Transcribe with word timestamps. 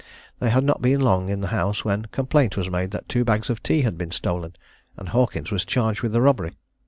They 0.39 0.49
had 0.49 0.63
not 0.63 0.81
been 0.81 0.99
long 1.01 1.29
in 1.29 1.41
the 1.41 1.49
house 1.53 1.85
when 1.85 2.05
complaint 2.05 2.57
was 2.57 2.71
made 2.71 2.89
that 2.89 3.07
two 3.07 3.23
bags 3.23 3.51
of 3.51 3.61
tea 3.61 3.83
had 3.83 3.99
been 3.99 4.09
stolen, 4.09 4.55
and 4.97 5.09
Hawkins 5.09 5.51
was 5.51 5.63
charged 5.63 6.01
with 6.01 6.11
the 6.13 6.21
robbery. 6.21 6.57